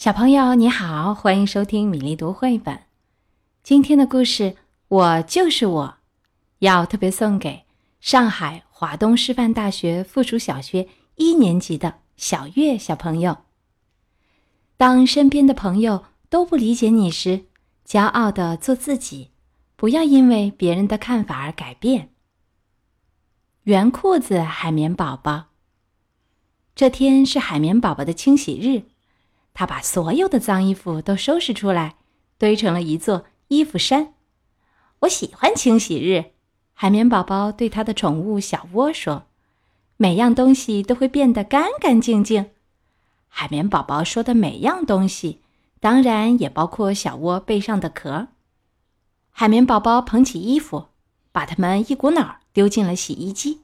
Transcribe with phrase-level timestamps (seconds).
[0.00, 2.84] 小朋友你好，欢迎收听米粒读绘本。
[3.62, 4.44] 今天的故事
[4.88, 5.84] 《我就是我》，
[6.60, 7.64] 要特别送给
[8.00, 13.36] 上海华东师范大学附属小学一年级的小月小朋友。
[14.78, 17.44] 当身边的朋友都不理解你时，
[17.86, 19.32] 骄傲的做自己，
[19.76, 22.14] 不要因为别人的看法而改变。
[23.64, 25.48] 圆裤子海绵宝宝。
[26.74, 28.89] 这天是海绵宝宝的清洗日。
[29.60, 31.96] 他把所有的脏衣服都收拾出来，
[32.38, 34.14] 堆成了一座衣服山。
[35.00, 36.30] 我喜欢清洗日，
[36.72, 39.24] 海绵宝宝对他的宠物小窝说
[39.98, 42.52] ：“每样东西都会变得干干净净。”
[43.28, 45.42] 海绵宝宝说的每样东西，
[45.78, 48.28] 当然也包括小窝背上的壳。
[49.30, 50.86] 海绵宝宝捧起衣服，
[51.32, 53.60] 把它们一股脑丢进了洗衣机。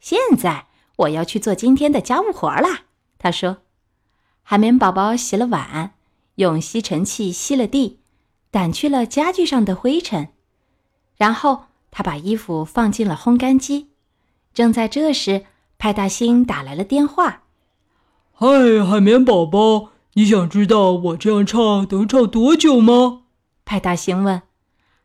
[0.00, 2.84] 现在我要去做今天的家务活啦，
[3.18, 3.58] 他说。
[4.50, 5.92] 海绵宝宝洗了碗，
[6.36, 7.98] 用吸尘器吸了地，
[8.50, 10.28] 掸去了家具上的灰尘，
[11.18, 13.90] 然后他把衣服放进了烘干机。
[14.54, 15.44] 正在这时，
[15.76, 17.42] 派大星打来了电话
[18.32, 23.24] ：“嗨，海绵宝宝，你想知道我这样唱能唱多久吗？”
[23.66, 24.40] 派大星问。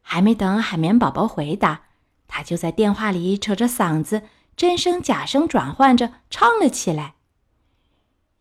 [0.02, 1.82] 还没等海绵宝宝回答，
[2.30, 4.22] 他就在电话里扯着嗓子，
[4.56, 7.16] 真声假声转换着唱了起来。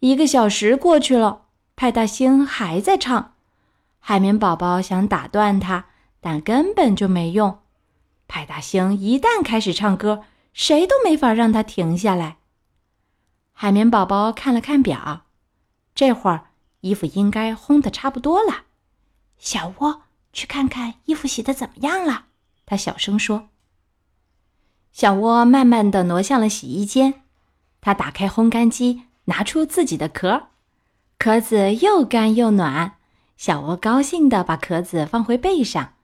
[0.03, 1.43] 一个小时过去了，
[1.77, 3.35] 派大星还在唱。
[4.01, 5.87] 海绵宝宝想打断他，
[6.21, 7.61] 但根本就没用。
[8.27, 12.39] 派大星一旦开始唱歌，谁都没法让他停下来。
[13.53, 15.27] 海绵宝宝看了看表，
[15.95, 16.49] 这会儿
[16.81, 18.65] 衣服应该烘得差不多了。
[19.39, 22.25] 小窝，去看看衣服洗的怎么样了。
[22.67, 23.51] 他小声说。
[24.91, 27.23] 小窝慢慢的挪向了洗衣间，
[27.81, 29.05] 他打开烘干机。
[29.25, 30.49] 拿出自己的壳，
[31.19, 32.95] 壳子又干又暖。
[33.37, 35.95] 小窝高兴地把壳子放回背上，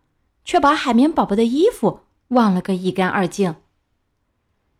[0.44, 3.56] 却把海绵宝宝的衣服忘了个一干二净。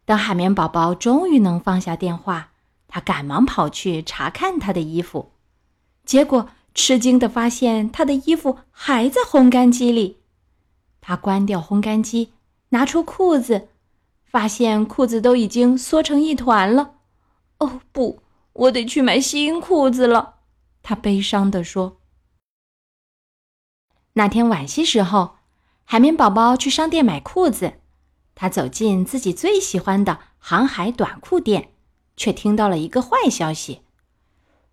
[0.05, 2.53] 等海绵宝宝终于能放下电话，
[2.89, 5.33] 他赶忙跑去查看他的衣服，
[6.05, 10.19] 结果吃惊地发现他的衣服还在烘干机里。
[11.01, 12.33] 他关掉烘干机，
[12.71, 13.69] 拿出裤子，
[14.25, 16.95] 发现裤子都已经缩成一团了。
[17.59, 18.23] 哦，不！
[18.59, 20.41] 我得去买新裤子了，
[20.83, 22.01] 他悲伤地说。
[24.15, 25.37] 那天晚些时候，
[25.85, 27.75] 海绵宝宝去商店买裤子，
[28.35, 31.73] 他走进自己最喜欢的航海短裤店，
[32.17, 33.83] 却听到了一个坏消息。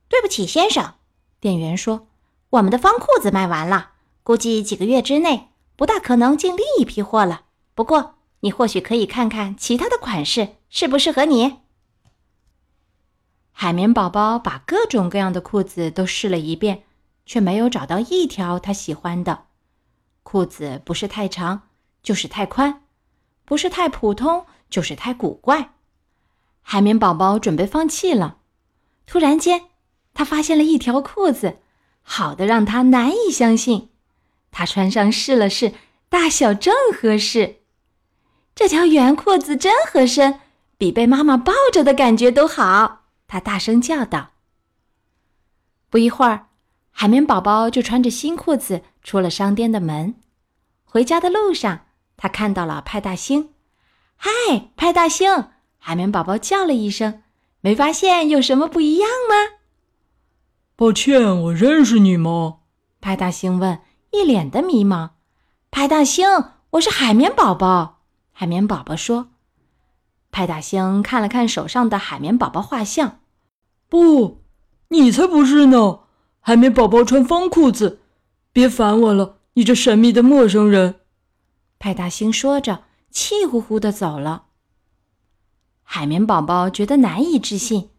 [0.08, 0.96] 对不起，先生，
[1.40, 2.08] 店员说，
[2.52, 3.92] 我们的方裤子卖完了，
[4.24, 7.44] 估计几个月之内不大可能进另一批货了。
[7.76, 11.65] 不过，你或许可以看看其他的款式适不适合你。
[13.58, 16.84] 海绵宝宝把各种各样的裤子都试了一遍，
[17.26, 19.46] 却没有找到一条他喜欢的。
[20.24, 21.70] 裤子不是太长，
[22.04, 22.82] 就是太宽；
[23.46, 25.70] 不是太普通，就是太古怪。
[26.62, 28.40] 海绵宝宝准备放弃了。
[29.06, 29.68] 突然间，
[30.14, 31.60] 他发现了一条裤子，
[32.02, 33.90] 好的让他难以相信。
[34.52, 35.72] 他穿上试了试，
[36.10, 37.62] 大小正合适。
[38.54, 40.42] 这条圆裤子真合身，
[40.78, 43.05] 比被妈妈抱着的感觉都好。
[43.28, 44.32] 他大声叫道
[45.90, 46.48] ：“不一会儿，
[46.92, 50.16] 海绵宝宝就穿着新裤子出了商店的门。
[50.84, 53.50] 回家的路上，他看到了派大星。
[54.16, 54.30] “嗨，
[54.76, 57.24] 派大星！”海绵宝宝叫了一声
[57.62, 59.58] ，“没发现有什么不一样吗
[60.78, 62.60] ？”“抱歉，我认识你吗？”
[63.02, 63.82] 派大星问，
[64.12, 65.12] 一脸的迷茫。
[65.72, 66.28] “派大星，
[66.72, 69.30] 我是海绵宝宝。”海绵宝宝说。
[70.36, 73.20] 派大星看了看手上的海绵宝宝画像，
[73.88, 74.42] 不，
[74.90, 76.00] 你才不是呢！
[76.42, 78.02] 海绵宝宝穿方裤子，
[78.52, 80.96] 别烦我了，你这神秘的陌生人。
[81.80, 84.48] 派大星说着，气呼呼的走了。
[85.84, 87.92] 海绵宝宝觉得难以置信，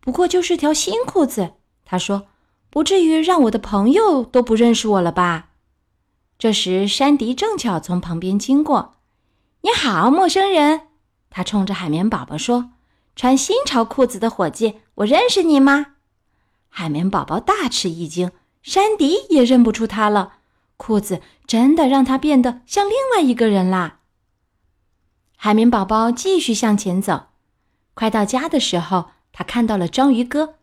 [0.00, 1.54] 不过就是条新裤子，
[1.86, 2.26] 他说
[2.68, 5.48] ：“不至于让我的朋友都不认识我了吧？”
[6.38, 8.96] 这时，山迪正巧从旁边经过。
[9.64, 10.88] “你好，陌生人。”
[11.36, 12.70] 他冲着海绵宝宝说
[13.16, 15.94] ：“穿新潮裤子的伙计，我认识你吗？”
[16.70, 18.30] 海绵宝宝大吃一惊，
[18.62, 20.34] 山迪也认不出他了。
[20.76, 23.98] 裤子真的让他变得像另外一个人啦。
[25.34, 27.26] 海绵宝宝继续向前走，
[27.94, 30.54] 快到家的时候，他看到了章鱼哥。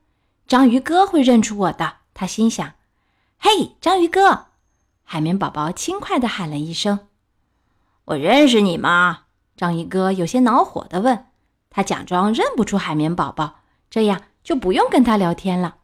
[0.48, 2.76] 章鱼哥会认出我的，他心想
[3.38, 4.46] ：“嘿，章鱼哥！”
[5.04, 7.08] 海绵宝宝轻快地喊了一声
[8.06, 9.24] ：“我认识你吗？”
[9.56, 11.28] 章鱼哥有些恼火地问
[11.70, 13.60] ：“他假装认不出海绵宝宝，
[13.90, 15.78] 这样就不用跟他聊天了。”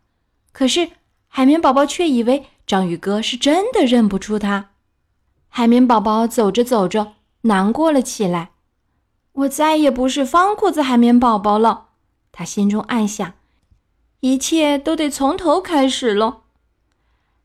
[0.51, 0.89] 可是
[1.27, 4.71] 海绵宝宝却以为章鱼哥是真的认不出他。
[5.49, 8.51] 海绵宝宝走着走着，难过了起来。
[9.33, 11.89] 我再也不是方裤子海绵宝宝了，
[12.31, 13.33] 他心中暗想。
[14.21, 16.41] 一切都得从头开始了。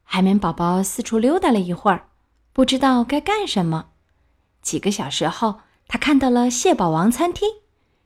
[0.03, 2.09] 海绵宝宝四处溜达了一会儿，
[2.55, 3.91] 不知道该干什么。
[4.63, 5.61] 几个小时后，
[5.93, 7.47] 他看到了蟹堡王餐厅，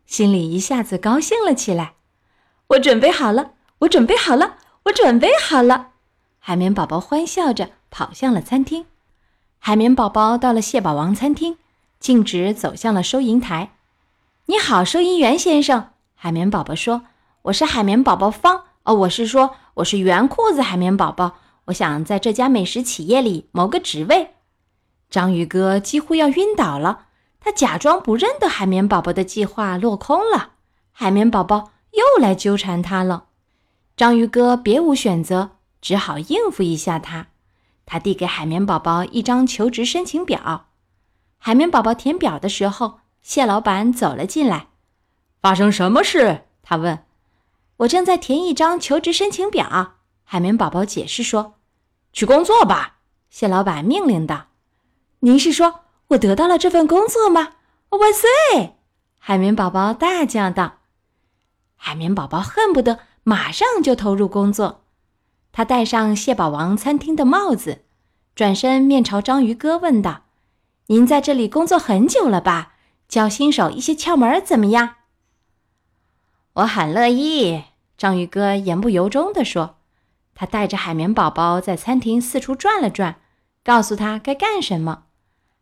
[0.06, 1.94] 心里一下子高兴了起来。
[2.70, 4.56] 我准备好了，我准备好了，
[4.86, 5.90] 我准备好了！
[6.40, 8.86] 海绵宝宝欢笑着跑向了餐厅。
[9.60, 11.58] 海绵宝宝到了蟹堡王餐厅，
[12.00, 13.76] 径直走向了收银台。
[14.46, 17.02] “你好，收银员先生。”海绵宝宝说。
[17.42, 21.36] 我是海绵宝宝方哦，我是说我是圆裤子海绵宝宝，
[21.66, 24.34] 我想在这家美食企业里谋个职位。
[25.08, 27.06] 章鱼哥几乎要晕倒了，
[27.46, 30.54] 他假装不认得海绵宝宝的计划落空了。
[30.90, 33.26] 海绵宝宝又来纠缠他了，
[33.96, 35.50] 章鱼哥别无选择，
[35.80, 37.28] 只好应付一下他。
[37.84, 40.66] 他递给海绵宝宝一张求职申请表，
[41.38, 44.66] 海绵宝宝填表的时候，蟹老板走了进来。
[45.40, 46.46] 发生什么事？
[46.64, 47.04] 他问。
[47.76, 51.54] 我正在填一张求职申请表，海绵宝宝解释说
[52.12, 52.96] ：“去工作吧。”
[53.30, 54.46] 蟹老板命令道。
[55.20, 57.54] “您是说我得到了这份工作吗
[57.90, 58.74] ？”“万岁！”
[59.18, 60.78] 海绵宝宝大叫道。
[61.76, 64.84] 海绵宝宝恨不得马上就投入工作。
[65.52, 67.84] 他戴上蟹堡王餐厅的帽子，
[68.34, 70.24] 转身面朝章鱼哥问道
[70.88, 72.74] ：“您在这里工作很久了吧？
[73.08, 74.96] 教新手一些窍门怎么样？”
[76.54, 77.64] 我很乐意，
[77.96, 79.76] 章鱼哥言不由衷地说。
[80.34, 83.16] 他带着海绵宝宝在餐厅四处转了转，
[83.64, 85.04] 告诉他该干什么。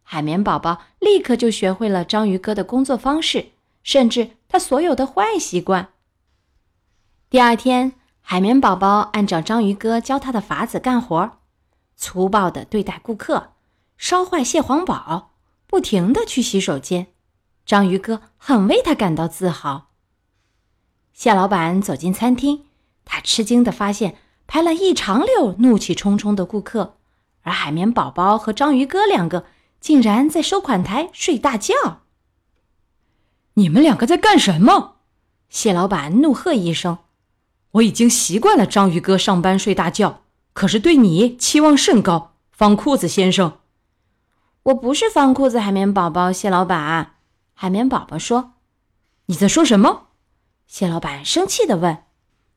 [0.05, 3.49] 海绵宝宝立刻就学会了章鱼哥的工作方式，
[3.83, 5.89] 甚至他所有的坏习惯。
[7.29, 11.39] 第二天，海绵宝宝按照章鱼哥教他的法子干活，
[11.97, 13.55] 粗暴地对待顾客，
[13.97, 15.33] 烧坏蟹黄堡，
[15.67, 17.09] 不停地去洗手间。
[17.67, 19.89] 章鱼哥很为他感到自豪。
[21.13, 22.67] 蟹老板走进餐厅，
[23.05, 24.17] 他吃惊地发现
[24.47, 26.99] 排了一长溜怒气冲冲的顾客，
[27.43, 29.47] 而海绵宝宝和章鱼哥两个
[29.85, 31.75] 竟然在收款台睡大觉。
[33.53, 34.97] 你们两个在干什么？
[35.51, 37.01] 蟹老板怒喝一声
[37.73, 40.23] ：“我已经习惯了章鱼哥上班睡大觉，
[40.55, 43.59] 可是对你期望甚高，方裤子先生。”
[44.65, 47.17] 我不是方裤子海绵宝宝，蟹老板。
[47.53, 48.55] 海绵宝宝说
[49.27, 50.07] ：“你在说什么？”
[50.67, 52.05] 蟹老板生气地问：“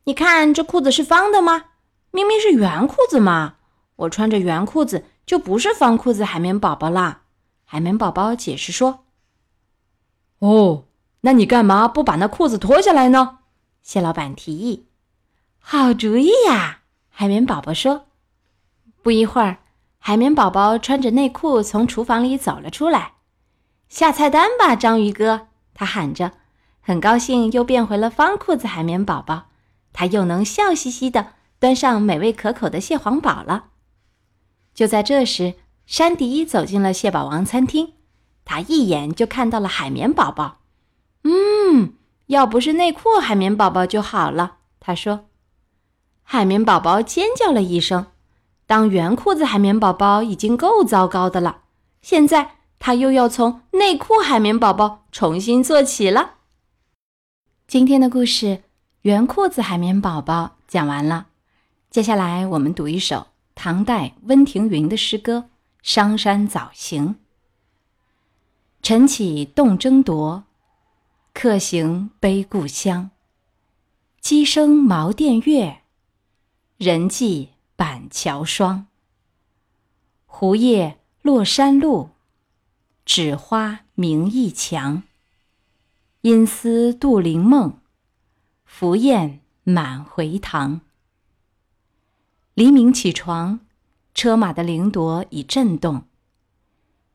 [0.05, 1.65] 你看这裤子是方的吗？
[2.11, 3.55] 明明是圆裤子嘛！
[3.97, 7.21] 我穿着圆裤子就不是方裤子海绵宝宝啦。”
[7.69, 9.03] 海绵宝宝解释说
[10.39, 10.85] ：“哦，
[11.21, 13.39] 那你干嘛不把那裤子脱下来呢？”
[13.83, 14.87] 蟹老板提议。
[15.59, 16.79] “好主意呀！”
[17.11, 18.07] 海绵宝宝说。
[19.03, 19.57] 不一会儿，
[19.99, 23.13] 海绵宝宝穿着内裤从厨房里走了出来。
[23.89, 26.31] “下菜单吧，章鱼哥！”他喊着。
[26.79, 29.47] 很高兴又变回了方裤子海绵宝宝，
[29.91, 33.65] 他又能笑嘻嘻的端上美味可口的蟹黄堡了。
[34.77, 35.55] 就在这时，
[35.87, 37.93] 山迪走进了蟹堡王餐厅，
[38.45, 40.59] 他一眼就看到了海绵宝宝。
[41.23, 41.95] 嗯，
[42.27, 45.29] 要不是内裤海绵宝宝就好了，他说。
[46.21, 48.05] 海绵宝宝尖叫了一声，
[48.67, 51.61] 当圆裤子海绵宝宝已经够糟糕的了，
[52.03, 56.35] 现在他又要从内裤海绵宝宝重新做起了。
[57.67, 58.45] 今天的故事
[59.01, 61.25] 《圆裤子海绵宝宝》讲完了，
[61.89, 63.25] 接下来我们读一首
[63.59, 65.39] 唐代温庭筠的诗歌
[65.81, 67.07] 《商山早行》。
[68.83, 70.43] 晨起动征铎，
[71.33, 73.09] 客行悲故乡。
[74.21, 75.81] 鸡声茅店月，
[76.77, 78.85] 人迹板桥霜。
[80.27, 82.11] 胡叶落山路，
[83.07, 85.01] 枳花明驿墙。
[86.21, 87.79] 因思杜陵梦，
[88.65, 90.81] 浮雁满回塘。
[92.57, 93.59] 黎明起床，
[94.15, 96.05] 车马的铃铎已震动。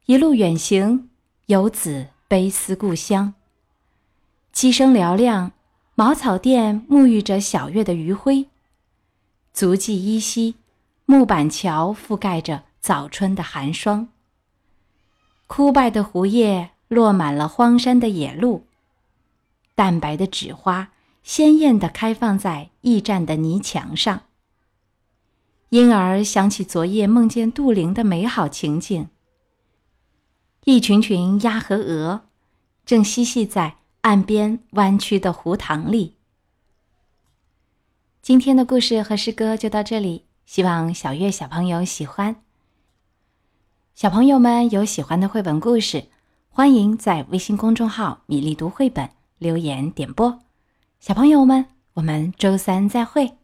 [0.07, 1.11] 一路远行，
[1.47, 3.35] 游子悲思故乡。
[4.53, 5.51] 鸡声嘹亮，
[5.97, 8.47] 茅草店沐浴着小月的余晖。
[9.53, 10.55] 足迹依稀，
[11.07, 14.11] 木板桥覆盖着早春的寒霜。
[15.49, 18.69] 枯败的胡叶落满了荒山的野路。
[19.75, 20.93] 淡白的纸花，
[21.25, 24.23] 鲜艳地开放在驿站的泥墙上。
[25.73, 29.09] 因而想起昨夜梦见杜陵的美好情景。
[30.65, 32.27] 一群群鸭和鹅，
[32.85, 36.17] 正嬉戏在岸边弯曲的湖塘里。
[38.21, 40.27] 今天的故事和诗歌就到这里。
[40.45, 42.37] 希望小月小朋友喜欢。
[43.95, 46.09] 小朋友们有喜欢的绘本故事，
[46.51, 50.39] 欢迎在微信公众号“米粒读绘本”留言点播。
[51.01, 51.65] 小朋友们，
[51.95, 53.39] 我们周三再会。